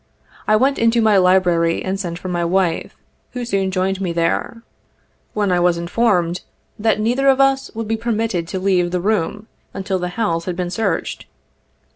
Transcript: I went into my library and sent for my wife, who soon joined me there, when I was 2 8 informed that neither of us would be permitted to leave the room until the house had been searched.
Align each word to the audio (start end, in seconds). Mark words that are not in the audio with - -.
I 0.47 0.55
went 0.55 0.79
into 0.79 0.99
my 0.99 1.17
library 1.17 1.83
and 1.85 1.99
sent 1.99 2.17
for 2.17 2.27
my 2.27 2.43
wife, 2.43 2.95
who 3.33 3.45
soon 3.45 3.69
joined 3.69 4.01
me 4.01 4.11
there, 4.11 4.63
when 5.35 5.51
I 5.51 5.59
was 5.59 5.75
2 5.75 5.81
8 5.81 5.81
informed 5.83 6.41
that 6.79 6.99
neither 6.99 7.27
of 7.29 7.39
us 7.39 7.69
would 7.75 7.87
be 7.87 7.97
permitted 7.97 8.47
to 8.47 8.59
leave 8.59 8.89
the 8.89 8.99
room 8.99 9.45
until 9.75 9.99
the 9.99 10.09
house 10.17 10.45
had 10.45 10.55
been 10.55 10.71
searched. 10.71 11.27